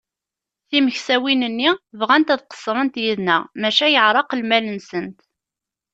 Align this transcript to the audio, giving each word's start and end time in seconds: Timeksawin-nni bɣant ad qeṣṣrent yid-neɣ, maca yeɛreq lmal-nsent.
Timeksawin-nni 0.69 1.71
bɣant 1.99 2.33
ad 2.33 2.41
qeṣṣrent 2.45 2.95
yid-neɣ, 3.03 3.41
maca 3.61 3.87
yeɛreq 3.93 4.29
lmal-nsent. 4.41 5.19